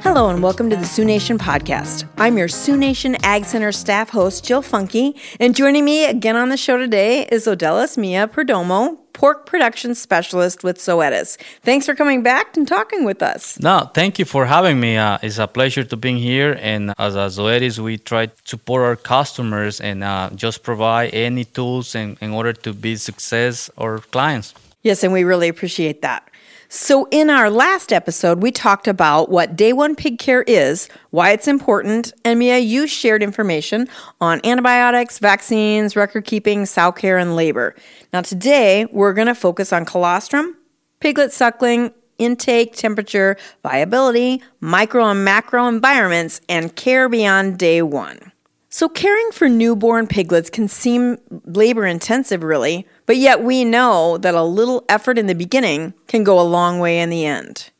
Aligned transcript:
Hello 0.00 0.30
and 0.30 0.42
welcome 0.42 0.70
to 0.70 0.76
the 0.76 0.84
Sioux 0.84 1.04
Nation 1.04 1.38
podcast. 1.38 2.08
I'm 2.18 2.38
your 2.38 2.46
Sioux 2.48 2.76
Nation 2.76 3.16
Ag 3.24 3.44
Center 3.44 3.72
staff 3.72 4.10
host, 4.10 4.44
Jill 4.44 4.62
Funky, 4.62 5.16
and 5.40 5.56
joining 5.56 5.84
me 5.84 6.06
again 6.06 6.36
on 6.36 6.50
the 6.50 6.56
show 6.56 6.76
today 6.76 7.24
is 7.26 7.46
Odelis 7.46 7.98
Mia 7.98 8.28
Perdomo, 8.28 8.98
pork 9.12 9.44
production 9.44 9.94
specialist 9.94 10.62
with 10.62 10.78
Zoetis. 10.78 11.36
Thanks 11.62 11.84
for 11.86 11.94
coming 11.94 12.22
back 12.22 12.56
and 12.56 12.66
talking 12.66 13.04
with 13.04 13.22
us. 13.22 13.58
No, 13.60 13.90
thank 13.92 14.18
you 14.18 14.24
for 14.24 14.46
having 14.46 14.78
me. 14.78 14.96
Uh, 14.96 15.18
it's 15.20 15.38
a 15.38 15.48
pleasure 15.48 15.82
to 15.84 15.96
be 15.96 16.18
here. 16.18 16.56
And 16.60 16.94
as 16.96 17.16
a 17.16 17.26
Zoetis, 17.26 17.78
we 17.78 17.98
try 17.98 18.26
to 18.26 18.32
support 18.44 18.82
our 18.82 18.96
customers 18.96 19.80
and 19.80 20.04
uh, 20.04 20.30
just 20.34 20.62
provide 20.62 21.12
any 21.12 21.44
tools 21.44 21.94
in, 21.94 22.16
in 22.20 22.30
order 22.32 22.52
to 22.52 22.72
be 22.72 22.94
success 22.96 23.68
our 23.76 23.98
clients. 23.98 24.54
Yes, 24.82 25.02
and 25.02 25.12
we 25.12 25.24
really 25.24 25.48
appreciate 25.48 26.02
that. 26.02 26.28
So, 26.70 27.08
in 27.10 27.30
our 27.30 27.48
last 27.48 27.94
episode, 27.94 28.42
we 28.42 28.52
talked 28.52 28.86
about 28.88 29.30
what 29.30 29.56
day 29.56 29.72
one 29.72 29.96
pig 29.96 30.18
care 30.18 30.42
is, 30.42 30.90
why 31.08 31.30
it's 31.30 31.48
important, 31.48 32.12
and 32.26 32.38
Mia, 32.38 32.58
you 32.58 32.86
shared 32.86 33.22
information 33.22 33.88
on 34.20 34.42
antibiotics, 34.44 35.18
vaccines, 35.18 35.96
record 35.96 36.26
keeping, 36.26 36.66
sow 36.66 36.92
care, 36.92 37.16
and 37.16 37.34
labor. 37.34 37.74
Now, 38.12 38.20
today, 38.20 38.86
we're 38.92 39.14
going 39.14 39.28
to 39.28 39.34
focus 39.34 39.72
on 39.72 39.86
colostrum, 39.86 40.58
piglet 41.00 41.32
suckling, 41.32 41.90
intake, 42.18 42.76
temperature, 42.76 43.38
viability, 43.62 44.42
micro 44.60 45.06
and 45.06 45.24
macro 45.24 45.68
environments, 45.68 46.42
and 46.50 46.76
care 46.76 47.08
beyond 47.08 47.58
day 47.58 47.80
one. 47.80 48.30
So, 48.70 48.86
caring 48.86 49.30
for 49.32 49.48
newborn 49.48 50.06
piglets 50.06 50.50
can 50.50 50.68
seem 50.68 51.16
labor 51.46 51.86
intensive, 51.86 52.42
really, 52.42 52.86
but 53.06 53.16
yet 53.16 53.42
we 53.42 53.64
know 53.64 54.18
that 54.18 54.34
a 54.34 54.42
little 54.42 54.84
effort 54.90 55.16
in 55.16 55.26
the 55.26 55.34
beginning 55.34 55.94
can 56.06 56.22
go 56.22 56.38
a 56.38 56.42
long 56.42 56.78
way 56.78 57.00
in 57.00 57.08
the 57.08 57.24
end. 57.24 57.70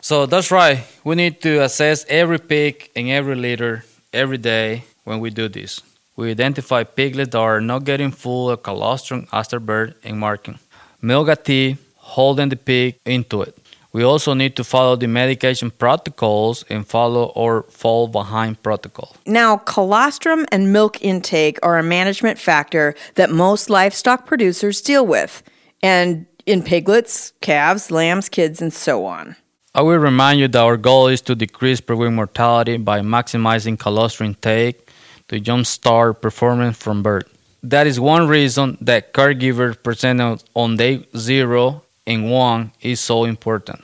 So, 0.00 0.24
that's 0.24 0.50
right. 0.50 0.86
We 1.04 1.14
need 1.14 1.42
to 1.42 1.62
assess 1.62 2.06
every 2.08 2.38
pig 2.38 2.88
and 2.96 3.10
every 3.10 3.34
litter 3.34 3.84
every 4.14 4.38
day 4.38 4.84
when 5.04 5.20
we 5.20 5.28
do 5.28 5.46
this. 5.46 5.82
We 6.16 6.30
identify 6.30 6.84
piglets 6.84 7.32
that 7.32 7.38
are 7.38 7.60
not 7.60 7.84
getting 7.84 8.10
full 8.10 8.48
of 8.48 8.62
colostrum 8.62 9.26
after 9.32 9.60
birth 9.60 9.94
and 10.02 10.18
marking. 10.18 10.58
Milk 11.02 11.28
a 11.28 11.36
teat, 11.36 11.76
holding 11.96 12.48
the 12.48 12.56
pig 12.56 12.96
into 13.04 13.42
it. 13.42 13.59
We 13.92 14.04
also 14.04 14.34
need 14.34 14.54
to 14.56 14.64
follow 14.64 14.94
the 14.94 15.08
medication 15.08 15.70
protocols 15.70 16.64
and 16.70 16.86
follow 16.86 17.32
or 17.34 17.64
fall 17.64 18.06
behind 18.06 18.62
protocol. 18.62 19.16
Now, 19.26 19.56
colostrum 19.56 20.46
and 20.52 20.72
milk 20.72 21.02
intake 21.02 21.58
are 21.62 21.76
a 21.78 21.82
management 21.82 22.38
factor 22.38 22.94
that 23.16 23.30
most 23.30 23.68
livestock 23.68 24.26
producers 24.26 24.80
deal 24.80 25.04
with, 25.04 25.42
and 25.82 26.26
in 26.46 26.62
piglets, 26.62 27.32
calves, 27.40 27.90
lambs, 27.90 28.28
kids, 28.28 28.62
and 28.62 28.72
so 28.72 29.06
on. 29.06 29.36
I 29.74 29.82
will 29.82 29.98
remind 29.98 30.40
you 30.40 30.48
that 30.48 30.60
our 30.60 30.76
goal 30.76 31.08
is 31.08 31.20
to 31.22 31.34
decrease 31.34 31.80
pre-wean 31.80 32.14
mortality 32.14 32.76
by 32.76 33.00
maximizing 33.00 33.78
colostrum 33.78 34.30
intake 34.30 34.88
to 35.28 35.40
jumpstart 35.40 36.20
performance 36.20 36.76
from 36.76 37.02
birth. 37.02 37.28
That 37.62 37.86
is 37.86 38.00
one 38.00 38.26
reason 38.26 38.78
that 38.80 39.12
caregivers 39.12 39.80
presented 39.80 40.42
on 40.54 40.76
day 40.76 41.06
zero 41.16 41.84
and 42.10 42.28
one 42.28 42.72
is 42.80 42.98
so 42.98 43.24
important. 43.24 43.80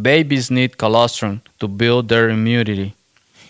Babies 0.00 0.50
need 0.50 0.76
colostrum 0.76 1.40
to 1.60 1.66
build 1.66 2.08
their 2.08 2.28
immunity. 2.28 2.94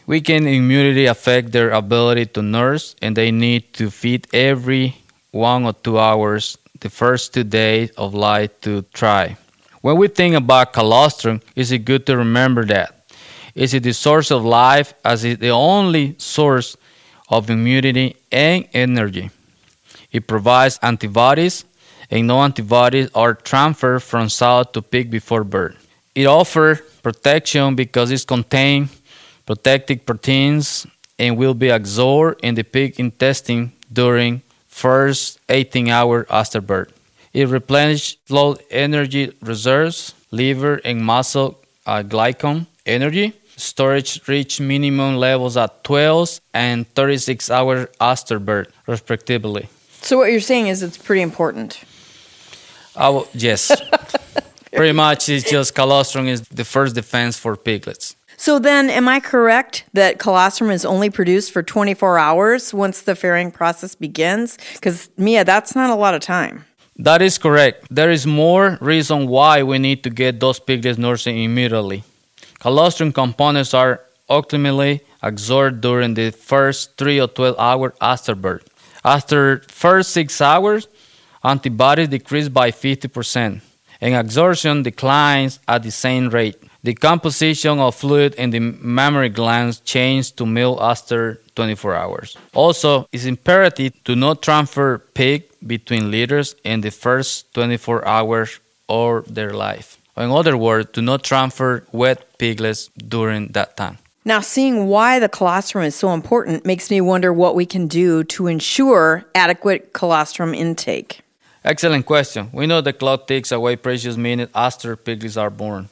Weakened 0.07 0.47
immunity 0.47 1.07
affect 1.07 1.51
their 1.51 1.71
ability 1.71 2.27
to 2.35 2.43
nurse 2.43 2.95
and 3.03 3.17
they 3.17 3.31
need 3.31 3.75
to 3.75 3.91
feed 3.91 4.29
every 4.33 4.97
one 5.33 5.65
or 5.65 5.73
two 5.73 5.99
hours 5.99 6.57
the 6.79 6.91
first 6.91 7.35
two 7.35 7.45
days 7.45 7.91
of 7.99 8.15
life 8.15 8.51
to 8.63 8.83
thrive. 8.95 9.37
When 9.83 9.97
we 9.97 10.09
think 10.09 10.35
about 10.37 10.73
colostrum, 10.73 11.41
is 11.57 11.73
it 11.73 11.85
good 11.85 12.07
to 12.07 12.17
remember 12.17 12.65
that? 12.67 13.05
Is 13.55 13.75
it 13.75 13.83
the 13.83 13.93
source 13.93 14.31
of 14.31 14.45
life 14.45 14.95
as 15.05 15.25
it 15.25 15.41
the 15.41 15.51
only 15.51 16.15
source 16.19 16.77
of 17.29 17.51
immunity 17.51 18.17
and 18.31 18.69
energy? 18.73 19.31
It 20.13 20.27
provides 20.27 20.79
antibodies 20.83 21.65
and 22.11 22.27
no 22.27 22.43
antibodies 22.43 23.11
are 23.15 23.35
transferred 23.35 24.01
from 24.01 24.29
sow 24.29 24.65
to 24.65 24.83
pig 24.83 25.11
before 25.11 25.45
birth. 25.45 25.77
It 26.15 26.27
offers 26.27 26.81
protection 27.03 27.77
because 27.77 28.11
it 28.11 28.27
contains 28.27 29.01
protective 29.47 30.05
proteins 30.05 30.87
and 31.19 31.37
will 31.37 31.55
be 31.55 31.69
absorbed 31.69 32.41
in 32.43 32.55
the 32.55 32.65
pig 32.65 32.99
intestine 32.99 33.73
during 33.93 34.43
first 34.67 35.39
18 35.49 35.89
hours 35.89 36.27
after 36.31 36.61
birth. 36.61 36.93
It 37.33 37.49
replenishes 37.49 38.17
low 38.29 38.57
energy 38.71 39.33
reserves, 39.41 40.15
liver 40.31 40.81
and 40.85 41.01
muscle 41.05 41.61
uh, 41.87 42.03
glycogen 42.03 42.67
energy. 42.87 43.35
Storage 43.57 44.27
reach 44.27 44.59
minimum 44.59 45.17
levels 45.17 45.57
at 45.57 45.85
12 45.85 46.41
and 46.55 46.89
36 46.95 47.51
hours 47.51 47.89
after 48.01 48.39
birth, 48.39 48.69
respectively. 48.87 49.69
So, 50.01 50.17
what 50.17 50.31
you're 50.31 50.41
saying 50.41 50.69
is 50.69 50.83
it's 50.83 50.97
pretty 50.97 51.21
important. 51.21 51.85
Oh, 53.01 53.27
yes. 53.33 53.73
Pretty 54.73 54.93
much, 54.93 55.29
it's 55.29 55.51
just 55.51 55.75
colostrum 55.75 56.29
is 56.29 56.43
the 56.43 56.65
first 56.65 56.95
defense 56.95 57.37
for 57.37 57.57
piglets. 57.57 58.15
So 58.37 58.59
then, 58.59 58.89
am 58.89 59.09
I 59.09 59.21
correct 59.21 59.85
that 59.95 60.19
colostrum 60.19 60.71
is 60.71 60.85
only 60.85 61.11
produced 61.11 61.51
for 61.53 61.63
24 61.63 62.19
hours 62.19 62.73
once 62.73 63.03
the 63.03 63.13
farrowing 63.13 63.53
process 63.53 63.95
begins? 63.95 64.59
Because 64.75 65.11
Mia, 65.17 65.45
that's 65.45 65.75
not 65.75 65.91
a 65.91 65.95
lot 65.95 66.15
of 66.15 66.21
time. 66.21 66.65
That 66.97 67.23
is 67.23 67.39
correct. 67.39 67.87
There 67.91 68.11
is 68.11 68.27
more 68.27 68.79
reason 68.81 69.27
why 69.27 69.63
we 69.63 69.79
need 69.79 70.05
to 70.05 70.11
get 70.11 70.39
those 70.39 70.61
piglets 70.61 70.99
nursing 70.99 71.43
immediately. 71.43 72.05
Colostrum 72.61 73.13
components 73.13 73.75
are 73.75 74.03
optimally 74.29 75.01
absorbed 75.23 75.81
during 75.81 76.15
the 76.15 76.31
first 76.31 76.97
3 76.99 77.21
or 77.21 77.29
12 77.29 77.57
hours 77.59 77.93
after 78.01 78.35
birth. 78.35 78.69
After 79.05 79.63
first 79.69 80.11
6 80.11 80.41
hours, 80.41 80.87
antibodies 81.43 82.09
decrease 82.09 82.49
by 82.49 82.71
50%, 82.71 83.61
and 84.01 84.15
absorption 84.15 84.83
declines 84.83 85.61
at 85.67 85.83
the 85.83 85.91
same 85.91 86.29
rate. 86.29 86.57
The 86.83 86.95
composition 86.95 87.79
of 87.79 87.95
fluid 87.95 88.35
in 88.37 88.51
the 88.51 88.61
mammary 88.61 89.29
glands 89.29 89.81
changes 89.81 90.31
to 90.33 90.47
milk 90.47 90.79
after 90.81 91.41
24 91.55 91.95
hours. 91.95 92.37
Also, 92.55 93.07
it's 93.13 93.27
imperative 93.27 93.93
to 94.05 94.17
not 94.17 94.43
transfer 94.43 94.99
pig 95.13 95.45
between 95.67 96.11
litters 96.11 96.57
in 96.65 96.81
the 96.81 96.91
first 96.91 97.53
24 97.53 98.07
hours 98.07 98.61
of 98.89 99.35
their 99.35 99.53
life. 99.53 99.99
In 100.17 100.31
other 100.31 100.57
words, 100.57 100.91
do 100.93 101.03
not 101.03 101.23
transfer 101.23 101.85
wet 101.93 102.39
piglets 102.39 102.89
during 102.97 103.49
that 103.49 103.77
time. 103.77 103.99
Now, 104.25 104.41
seeing 104.41 104.87
why 104.87 105.19
the 105.19 105.29
colostrum 105.29 105.85
is 105.85 105.95
so 105.95 106.13
important 106.13 106.67
makes 106.67 106.91
me 106.91 107.01
wonder 107.01 107.33
what 107.33 107.55
we 107.55 107.65
can 107.65 107.87
do 107.87 108.25
to 108.25 108.47
ensure 108.47 109.25
adequate 109.35 109.93
colostrum 109.93 110.55
intake. 110.55 111.21
Excellent 111.63 112.07
question. 112.07 112.49
We 112.53 112.67
know 112.67 112.81
the 112.81 112.93
clock 112.93 113.27
takes 113.27 113.53
away 113.53 113.77
precious 113.77 114.17
minutes 114.17 114.51
after 114.55 114.97
piglets 114.97 115.37
are 115.37 115.51
born. 115.51 115.89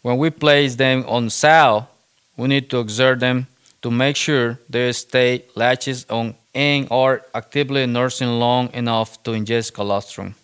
When 0.00 0.16
we 0.16 0.30
place 0.30 0.76
them 0.76 1.04
on 1.06 1.28
sow, 1.28 1.88
we 2.36 2.48
need 2.48 2.70
to 2.70 2.80
exert 2.80 3.20
them 3.20 3.46
to 3.82 3.90
make 3.90 4.16
sure 4.16 4.58
they 4.68 4.92
stay 4.92 5.44
latches 5.54 6.06
on 6.08 6.34
and 6.54 6.88
are 6.90 7.22
actively 7.34 7.86
nursing 7.86 8.40
long 8.40 8.72
enough 8.72 9.22
to 9.22 9.32
ingest 9.32 9.74
colostrum. 9.74 10.34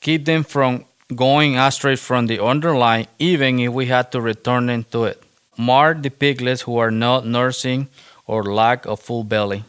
Keep 0.00 0.26
them 0.26 0.44
from 0.44 0.84
going 1.14 1.56
astray 1.56 1.96
from 1.96 2.26
the 2.26 2.44
underline, 2.44 3.06
even 3.18 3.58
if 3.58 3.72
we 3.72 3.86
had 3.86 4.12
to 4.12 4.20
return 4.20 4.66
them 4.66 4.84
to 4.92 5.04
it. 5.04 5.22
Mark 5.56 6.02
the 6.02 6.10
piglets 6.10 6.62
who 6.62 6.76
are 6.76 6.90
not 6.90 7.26
nursing 7.26 7.88
or 8.26 8.44
lack 8.44 8.84
a 8.86 8.96
full 8.96 9.24
belly. 9.24 9.64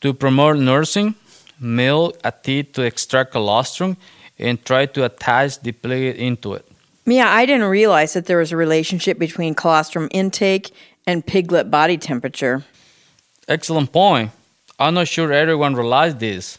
To 0.00 0.14
promote 0.14 0.56
nursing, 0.56 1.16
milk 1.60 2.18
a 2.24 2.32
teat 2.32 2.74
to 2.74 2.82
extract 2.82 3.32
colostrum 3.32 3.96
and 4.38 4.64
try 4.64 4.86
to 4.86 5.04
attach 5.04 5.60
the 5.60 5.72
piglet 5.72 6.16
into 6.16 6.54
it. 6.54 6.66
Mia, 7.06 7.24
I 7.26 7.44
didn't 7.46 7.68
realize 7.68 8.14
that 8.14 8.26
there 8.26 8.38
was 8.38 8.50
a 8.52 8.56
relationship 8.56 9.18
between 9.18 9.54
colostrum 9.54 10.08
intake 10.10 10.72
and 11.06 11.24
piglet 11.24 11.70
body 11.70 11.98
temperature. 11.98 12.64
Excellent 13.46 13.92
point. 13.92 14.30
I'm 14.78 14.94
not 14.94 15.08
sure 15.08 15.32
everyone 15.32 15.74
realized 15.74 16.18
this. 16.18 16.58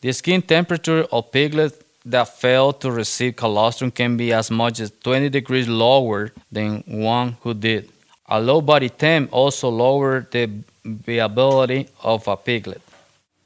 The 0.00 0.12
skin 0.12 0.42
temperature 0.42 1.06
of 1.12 1.30
piglets 1.32 1.76
that 2.06 2.28
fail 2.38 2.72
to 2.72 2.90
receive 2.90 3.36
colostrum 3.36 3.90
can 3.90 4.16
be 4.16 4.32
as 4.32 4.50
much 4.50 4.80
as 4.80 4.90
20 5.02 5.28
degrees 5.28 5.68
lower 5.68 6.32
than 6.50 6.82
one 6.86 7.36
who 7.42 7.52
did. 7.52 7.90
A 8.26 8.40
low 8.40 8.60
body 8.60 8.88
temp 8.88 9.28
also 9.32 9.68
lowers 9.68 10.24
the 10.30 10.48
viability 10.84 11.88
of 12.02 12.26
a 12.28 12.36
piglet. 12.36 12.80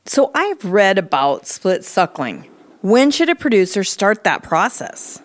So 0.07 0.31
I've 0.35 0.63
read 0.65 0.99
about 0.99 1.47
split 1.47 1.83
suckling. 1.85 2.45
When 2.83 3.11
should 3.11 3.31
a 3.31 3.35
producer 3.35 3.85
start 3.85 4.25
that 4.25 4.43
process? 4.43 5.23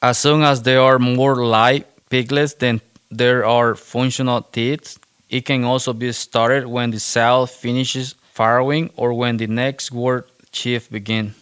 As 0.00 0.16
soon 0.18 0.42
as 0.42 0.62
there 0.62 0.80
are 0.80 0.98
more 0.98 1.36
live 1.36 1.84
piglets 2.08 2.54
than 2.54 2.80
there 3.10 3.44
are 3.44 3.74
functional 3.74 4.40
teats, 4.40 4.98
it 5.28 5.44
can 5.44 5.64
also 5.64 5.92
be 5.92 6.12
started 6.12 6.66
when 6.66 6.90
the 6.90 6.98
sow 6.98 7.44
finishes 7.44 8.14
farrowing 8.34 8.90
or 8.96 9.12
when 9.12 9.36
the 9.36 9.46
next 9.46 9.92
word 9.92 10.24
shift 10.50 10.90
begins. 10.90 11.34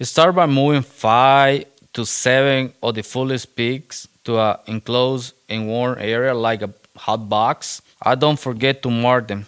Start 0.00 0.36
by 0.36 0.46
moving 0.46 0.82
five 0.82 1.64
to 1.94 2.06
seven 2.06 2.72
of 2.82 2.94
the 2.94 3.02
fullest 3.02 3.56
pigs 3.56 4.06
to 4.24 4.38
an 4.38 4.58
enclosed 4.66 5.34
and 5.48 5.66
warm 5.66 5.96
area 5.98 6.34
like 6.34 6.62
a 6.62 6.72
hot 6.96 7.28
box. 7.28 7.82
I 8.00 8.14
don't 8.14 8.38
forget 8.38 8.82
to 8.84 8.90
mark 8.90 9.26
them. 9.26 9.46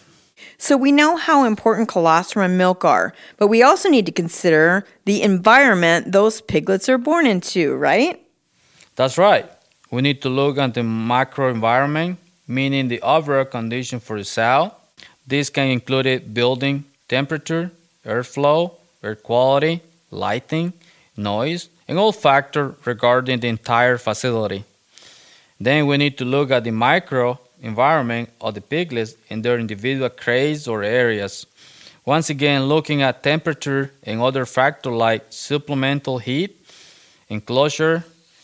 So 0.57 0.75
we 0.77 0.91
know 0.91 1.15
how 1.15 1.45
important 1.45 1.87
colostrum 1.87 2.45
and 2.45 2.57
milk 2.57 2.83
are, 2.83 3.13
but 3.37 3.47
we 3.47 3.63
also 3.63 3.89
need 3.89 4.05
to 4.05 4.11
consider 4.11 4.85
the 5.05 5.21
environment 5.21 6.11
those 6.11 6.41
piglets 6.41 6.89
are 6.89 6.97
born 6.97 7.25
into, 7.25 7.75
right? 7.75 8.19
That's 8.95 9.17
right. 9.17 9.49
We 9.91 10.01
need 10.01 10.21
to 10.21 10.29
look 10.29 10.57
at 10.57 10.73
the 10.73 10.81
microenvironment, 10.81 12.17
meaning 12.47 12.89
the 12.89 13.01
overall 13.01 13.45
condition 13.45 13.99
for 13.99 14.17
the 14.17 14.25
cell. 14.25 14.77
This 15.25 15.49
can 15.49 15.67
include 15.67 16.33
building 16.33 16.85
temperature, 17.07 17.71
airflow, 18.05 18.73
air 19.03 19.15
quality, 19.15 19.81
lighting, 20.11 20.73
noise, 21.15 21.69
and 21.87 21.97
all 21.97 22.11
factors 22.11 22.75
regarding 22.85 23.39
the 23.39 23.47
entire 23.47 23.97
facility. 23.97 24.63
Then 25.59 25.87
we 25.87 25.97
need 25.97 26.17
to 26.19 26.25
look 26.25 26.51
at 26.51 26.63
the 26.63 26.71
micro 26.71 27.39
environment 27.61 28.29
of 28.41 28.53
the 28.53 28.61
piglets 28.61 29.15
in 29.29 29.41
their 29.41 29.59
individual 29.59 30.09
crates 30.09 30.67
or 30.67 30.83
areas. 30.83 31.45
Once 32.05 32.29
again, 32.29 32.63
looking 32.63 33.01
at 33.01 33.21
temperature 33.21 33.91
and 34.03 34.21
other 34.21 34.45
factors 34.45 34.93
like 34.93 35.25
supplemental 35.29 36.17
heat, 36.17 36.65
enclosure, 37.27 38.03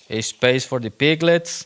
a 0.09 0.21
space 0.21 0.65
for 0.65 0.79
the 0.79 0.91
piglets, 0.91 1.65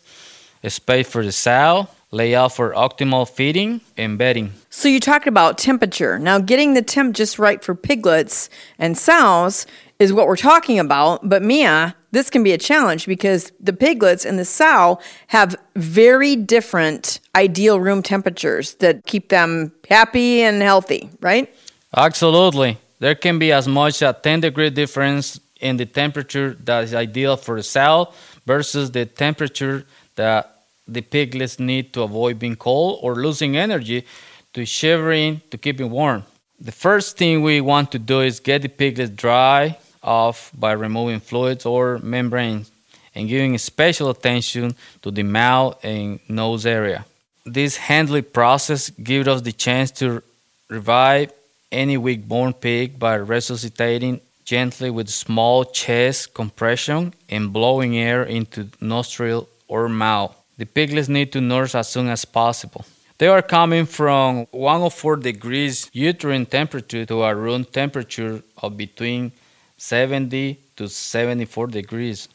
a 0.63 0.69
space 0.69 1.09
for 1.09 1.23
the 1.23 1.31
sow, 1.31 1.87
layout 2.11 2.53
for 2.53 2.73
optimal 2.73 3.29
feeding, 3.29 3.81
and 3.97 4.17
bedding. 4.17 4.53
So 4.69 4.87
you 4.87 4.99
talked 4.99 5.27
about 5.27 5.57
temperature. 5.57 6.17
Now, 6.17 6.39
getting 6.39 6.73
the 6.73 6.81
temp 6.81 7.15
just 7.15 7.37
right 7.37 7.63
for 7.63 7.75
piglets 7.75 8.49
and 8.77 8.97
sows 8.97 9.65
is 9.99 10.13
what 10.13 10.27
we're 10.27 10.37
talking 10.37 10.79
about. 10.79 11.27
But 11.27 11.43
Mia, 11.43 11.95
this 12.11 12.29
can 12.29 12.43
be 12.43 12.51
a 12.51 12.57
challenge 12.57 13.05
because 13.05 13.51
the 13.59 13.73
piglets 13.73 14.25
and 14.25 14.39
the 14.39 14.45
sow 14.45 14.99
have 15.27 15.55
very 15.75 16.35
different 16.35 17.19
ideal 17.35 17.79
room 17.79 18.01
temperatures 18.01 18.75
that 18.75 19.05
keep 19.05 19.29
them 19.29 19.71
happy 19.87 20.41
and 20.41 20.61
healthy, 20.61 21.09
right? 21.21 21.53
Absolutely. 21.95 22.77
There 22.99 23.15
can 23.15 23.39
be 23.39 23.51
as 23.51 23.67
much 23.67 24.01
as 24.01 24.15
10 24.21 24.41
degree 24.41 24.69
difference 24.69 25.39
in 25.59 25.77
the 25.77 25.85
temperature 25.85 26.55
that 26.63 26.83
is 26.83 26.93
ideal 26.93 27.37
for 27.37 27.55
the 27.55 27.63
sow 27.63 28.13
versus 28.45 28.91
the 28.91 29.05
temperature 29.05 29.85
that 30.15 30.63
the 30.87 31.01
piglets 31.01 31.59
need 31.59 31.93
to 31.93 32.01
avoid 32.01 32.39
being 32.39 32.55
cold 32.55 32.99
or 33.03 33.15
losing 33.15 33.55
energy 33.55 34.05
to 34.53 34.65
shivering 34.65 35.41
to 35.51 35.57
keep 35.57 35.79
it 35.79 35.85
warm. 35.85 36.23
The 36.59 36.71
first 36.71 37.17
thing 37.17 37.41
we 37.41 37.61
want 37.61 37.91
to 37.91 37.99
do 37.99 38.21
is 38.21 38.39
get 38.39 38.63
the 38.63 38.69
piglets 38.69 39.11
dry 39.11 39.77
off 40.01 40.51
by 40.57 40.71
removing 40.71 41.19
fluids 41.19 41.65
or 41.65 41.99
membranes 41.99 42.71
and 43.15 43.27
giving 43.27 43.57
special 43.57 44.09
attention 44.09 44.75
to 45.01 45.11
the 45.11 45.23
mouth 45.23 45.77
and 45.83 46.19
nose 46.29 46.65
area. 46.65 47.05
This 47.45 47.77
handling 47.77 48.25
process 48.25 48.89
gives 48.89 49.27
us 49.27 49.41
the 49.41 49.51
chance 49.51 49.91
to 49.91 50.21
revive 50.69 51.31
any 51.71 51.97
weak 51.97 52.27
born 52.27 52.53
pig 52.53 52.99
by 52.99 53.15
resuscitating 53.15 54.21
gently 54.45 54.89
with 54.89 55.09
small 55.09 55.63
chest 55.65 56.33
compression 56.33 57.13
and 57.29 57.53
blowing 57.53 57.97
air 57.97 58.23
into 58.23 58.67
nostril 58.81 59.47
or 59.67 59.87
mouth. 59.87 60.35
The 60.57 60.65
piglets 60.65 61.07
need 61.07 61.31
to 61.33 61.41
nurse 61.41 61.75
as 61.75 61.87
soon 61.89 62.07
as 62.09 62.25
possible. 62.25 62.85
They 63.19 63.27
are 63.27 63.41
coming 63.41 63.85
from 63.85 64.47
104 64.51 65.17
degrees 65.17 65.89
uterine 65.93 66.45
temperature 66.45 67.05
to 67.05 67.23
a 67.23 67.35
room 67.35 67.65
temperature 67.65 68.41
of 68.57 68.77
between 68.77 69.31
70 69.79 70.59
to 70.75 70.87
74 70.87 71.67
degrees. 71.67 72.27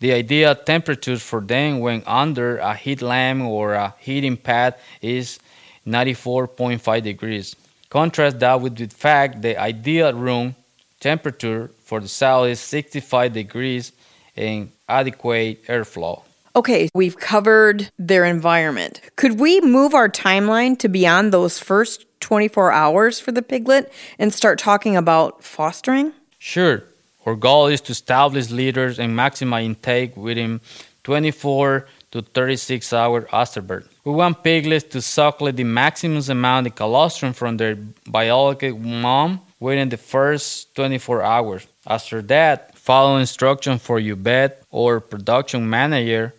The 0.00 0.12
ideal 0.12 0.54
temperature 0.54 1.16
for 1.16 1.40
them 1.40 1.80
when 1.80 2.02
under 2.06 2.58
a 2.58 2.74
heat 2.74 3.02
lamp 3.02 3.42
or 3.42 3.74
a 3.74 3.94
heating 3.98 4.36
pad 4.36 4.74
is 5.00 5.38
94.5 5.86 7.02
degrees. 7.02 7.56
Contrast 7.88 8.38
that 8.40 8.60
with 8.60 8.76
the 8.76 8.86
fact 8.86 9.42
the 9.42 9.56
ideal 9.56 10.12
room 10.12 10.54
temperature 11.00 11.70
for 11.84 12.00
the 12.00 12.08
sow 12.08 12.44
is 12.44 12.60
65 12.60 13.32
degrees 13.32 13.92
and 14.36 14.70
adequate 14.88 15.64
airflow. 15.66 16.22
Okay, 16.54 16.88
we've 16.94 17.16
covered 17.16 17.90
their 17.98 18.24
environment. 18.24 19.00
Could 19.16 19.38
we 19.38 19.60
move 19.60 19.94
our 19.94 20.08
timeline 20.08 20.78
to 20.80 20.88
beyond 20.88 21.32
those 21.32 21.58
first 21.58 22.04
24 22.20 22.72
hours 22.72 23.20
for 23.20 23.32
the 23.32 23.42
piglet 23.42 23.92
and 24.18 24.34
start 24.34 24.58
talking 24.58 24.96
about 24.96 25.44
fostering? 25.44 26.12
Sure. 26.38 26.82
Our 27.28 27.36
goal 27.36 27.66
is 27.66 27.82
to 27.82 27.92
establish 27.92 28.48
litters 28.48 28.98
and 28.98 29.12
maximize 29.12 29.62
intake 29.62 30.16
within 30.16 30.62
24 31.04 31.86
to 32.12 32.22
36 32.22 32.90
hours 32.94 33.28
afterbirth. 33.30 33.86
We 34.02 34.12
want 34.12 34.42
piglets 34.42 34.88
to 34.92 35.02
suckle 35.02 35.52
the 35.52 35.64
maximum 35.64 36.22
amount 36.30 36.68
of 36.68 36.74
colostrum 36.74 37.34
from 37.34 37.58
their 37.58 37.76
biological 38.06 38.78
mom 38.78 39.42
within 39.60 39.90
the 39.90 39.98
first 39.98 40.74
24 40.74 41.22
hours. 41.22 41.66
After 41.86 42.22
that, 42.22 42.78
follow 42.78 43.18
instruction 43.18 43.78
for 43.78 43.98
your 43.98 44.16
vet 44.16 44.62
or 44.70 44.98
production 44.98 45.68
manager 45.68 46.32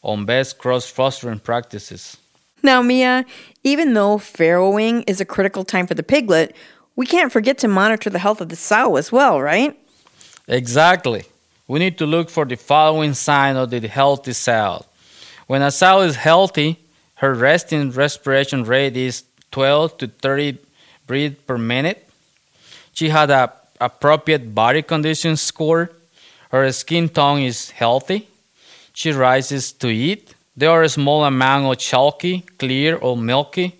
on 0.00 0.26
best 0.26 0.58
cross 0.58 0.88
fostering 0.88 1.40
practices. 1.40 2.16
Now, 2.62 2.82
Mia, 2.82 3.24
even 3.64 3.94
though 3.94 4.18
farrowing 4.18 5.02
is 5.08 5.20
a 5.20 5.24
critical 5.24 5.64
time 5.64 5.88
for 5.88 5.94
the 5.94 6.04
piglet, 6.04 6.54
we 6.94 7.04
can't 7.04 7.32
forget 7.32 7.58
to 7.58 7.66
monitor 7.66 8.10
the 8.10 8.20
health 8.20 8.40
of 8.40 8.48
the 8.48 8.54
sow 8.54 8.94
as 8.94 9.10
well, 9.10 9.42
right? 9.42 9.76
Exactly. 10.48 11.24
We 11.68 11.78
need 11.78 11.98
to 11.98 12.06
look 12.06 12.30
for 12.30 12.44
the 12.44 12.56
following 12.56 13.14
sign 13.14 13.56
of 13.56 13.70
the 13.70 13.80
healthy 13.88 14.32
cell. 14.32 14.86
When 15.46 15.62
a 15.62 15.70
cell 15.70 16.02
is 16.02 16.16
healthy, 16.16 16.78
her 17.16 17.34
resting 17.34 17.90
respiration 17.90 18.64
rate 18.64 18.96
is 18.96 19.24
12 19.50 19.98
to 19.98 20.06
30 20.08 20.58
breaths 21.06 21.40
per 21.46 21.58
minute. 21.58 22.08
She 22.92 23.08
had 23.08 23.30
a 23.30 23.52
appropriate 23.80 24.54
body 24.54 24.82
condition 24.82 25.36
score. 25.36 25.90
Her 26.50 26.70
skin 26.72 27.08
tone 27.08 27.40
is 27.40 27.70
healthy. 27.70 28.28
She 28.92 29.12
rises 29.12 29.72
to 29.72 29.88
eat. 29.88 30.34
There 30.56 30.70
are 30.70 30.82
a 30.82 30.88
small 30.88 31.24
amount 31.24 31.66
of 31.66 31.78
chalky, 31.78 32.40
clear, 32.58 32.96
or 32.96 33.16
milky 33.16 33.74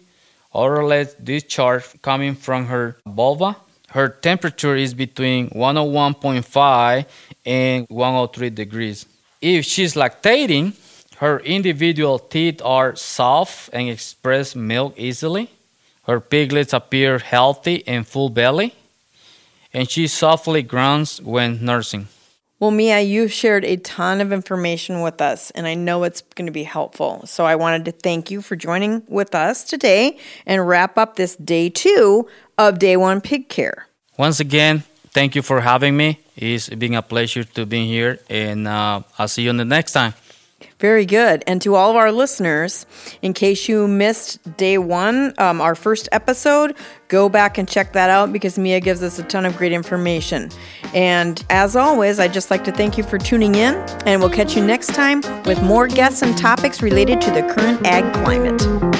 odorless 0.57 1.13
discharge 1.15 1.85
coming 2.01 2.35
from 2.35 2.67
her 2.67 2.97
vulva. 3.07 3.57
Her 3.97 4.11
temperature 4.11 4.77
is 4.77 4.93
between 4.93 5.49
101.5 5.49 7.07
and 7.47 7.87
103 7.89 8.51
degrees. 8.51 9.07
If 9.41 9.65
she's 9.65 9.95
lactating, 9.95 10.75
her 11.17 11.41
individual 11.41 12.19
teats 12.19 12.61
are 12.61 12.95
soft 12.95 13.71
and 13.73 13.89
express 13.89 14.55
milk 14.55 14.93
easily. 14.99 15.49
Her 16.03 16.21
piglets 16.21 16.75
appear 16.75 17.19
healthy 17.21 17.89
and 17.89 18.07
full 18.07 18.29
belly, 18.29 18.75
and 19.73 19.89
she 19.91 20.09
softly 20.09 20.63
grunts 20.63 21.19
when 21.23 21.65
nursing. 21.65 22.09
Well, 22.59 22.71
Mia, 22.71 23.01
you've 23.01 23.33
shared 23.33 23.67
a 23.67 23.77
ton 23.77 24.23
of 24.23 24.33
information 24.33 25.03
with 25.03 25.21
us, 25.21 25.51
and 25.51 25.67
I 25.67 25.75
know 25.75 26.05
it's 26.05 26.23
going 26.23 26.47
to 26.47 26.53
be 26.53 26.63
helpful. 26.63 27.21
So 27.27 27.45
I 27.45 27.55
wanted 27.55 27.85
to 27.85 27.93
thank 27.93 28.31
you 28.31 28.41
for 28.41 28.57
joining 28.57 29.03
with 29.09 29.35
us 29.35 29.63
today 29.63 30.17
and 30.47 30.67
wrap 30.67 30.97
up 30.97 31.17
this 31.17 31.37
day 31.37 31.69
two 31.69 32.27
of 32.57 32.79
Day 32.79 32.97
One 32.97 33.21
Pig 33.21 33.51
Care. 33.51 33.89
Once 34.17 34.41
again, 34.41 34.85
thank 35.11 35.35
you 35.35 35.43
for 35.43 35.61
having 35.61 35.99
me. 35.99 36.21
It's 36.35 36.71
been 36.71 36.95
a 36.95 37.03
pleasure 37.03 37.45
to 37.45 37.67
be 37.67 37.87
here, 37.87 38.21
and 38.31 38.67
uh, 38.67 39.03
I'll 39.19 39.29
see 39.29 39.43
you 39.43 39.51
on 39.51 39.59
the 39.59 39.67
next 39.67 39.93
time. 39.93 40.15
Very 40.79 41.07
good. 41.07 41.43
And 41.47 41.63
to 41.63 41.75
all 41.75 41.91
of 41.91 41.97
our 41.97 42.13
listeners, 42.13 42.85
in 43.23 43.33
case 43.33 43.69
you 43.69 43.89
missed 43.89 44.39
day 44.57 44.79
one, 44.79 45.33
um, 45.39 45.61
our 45.61 45.75
first 45.75 46.09
episode, 46.13 46.77
go 47.09 47.29
back 47.29 47.57
and 47.57 47.69
check 47.69 47.93
that 47.95 48.11
out 48.11 48.33
because 48.33 48.59
Mia 48.59 48.81
gives 48.81 49.03
us 49.03 49.19
a 49.19 49.23
ton 49.23 49.47
of 49.47 49.57
great 49.57 49.73
information. 49.73 50.51
And 50.95 51.43
as 51.51 51.77
always, 51.77 52.21
I'd 52.21 52.35
just 52.35 52.51
like 52.51 52.65
to 52.65 52.73
thank 52.73 52.99
you 52.99 53.05
for 53.05 53.19
tuning 53.19 53.55
in, 53.55 53.75
and 54.07 54.21
we'll 54.21 54.31
catch 54.31 54.55
you 54.57 54.65
next 54.65 54.89
time 54.89 55.23
with 55.45 55.63
more 55.63 55.89
guests 55.89 56.23
and 56.23 56.37
topics 56.37 56.83
related 56.83 57.21
to 57.23 57.31
the 57.31 57.43
current 57.43 57.87
ag 57.87 58.13
climate. 58.25 58.96